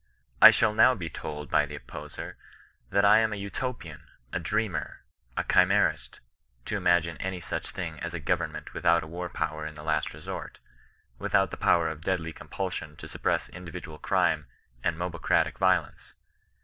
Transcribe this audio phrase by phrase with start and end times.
[0.41, 2.35] I shall now be told by the opposer
[2.89, 4.01] that I am a Uto pian,
[4.33, 5.03] a dreamer,
[5.37, 6.19] a chimerist,
[6.65, 10.15] to imagine any such thing as a government without a war power in the last
[10.15, 10.57] resort—
[11.19, 14.47] without the power of deadly compulsion to suppress in dividual crime
[14.83, 16.15] and mobocratic violence.